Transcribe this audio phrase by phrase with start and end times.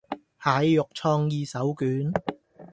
[0.39, 2.11] 蟹肉創意手卷